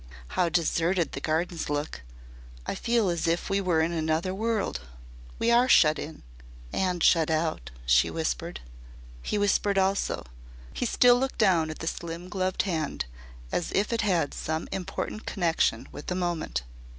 How 0.29 0.49
deserted 0.49 1.11
the 1.11 1.21
Gardens 1.21 1.69
look. 1.69 2.01
I 2.65 2.73
feel 2.73 3.07
as 3.09 3.27
if 3.27 3.51
we 3.51 3.61
were 3.61 3.81
in 3.81 3.91
another 3.91 4.33
world. 4.33 4.79
We 5.37 5.51
are 5.51 5.69
shut 5.69 5.99
in 5.99 6.23
and 6.73 7.03
shut 7.03 7.29
out," 7.29 7.69
she 7.85 8.09
whispered. 8.09 8.61
He 9.21 9.37
whispered 9.37 9.77
also. 9.77 10.25
He 10.73 10.87
still 10.87 11.19
looked 11.19 11.37
down 11.37 11.69
at 11.69 11.77
the 11.77 11.85
slim 11.87 12.29
gloved 12.29 12.63
hand 12.63 13.05
as 13.51 13.71
if 13.73 13.93
it 13.93 14.01
had 14.01 14.33
some 14.33 14.67
important 14.71 15.27
connection 15.27 15.87
with 15.91 16.07
the 16.07 16.15
moment. 16.15 16.63